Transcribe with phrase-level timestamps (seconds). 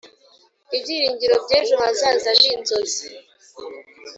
[0.75, 3.05] ibyiringiro by'ejo hazaza n'inzozi